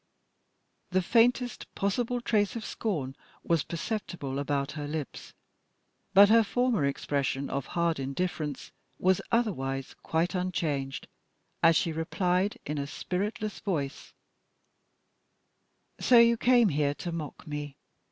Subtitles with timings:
[0.89, 5.35] The faintest possible trace of scorn was perceptible about her lips,
[6.15, 11.07] but her former expression of hard indifference was otherwise quite unchanged
[11.61, 14.11] as she replied, in a spiritless voice
[15.99, 17.77] "So you came here to mock me?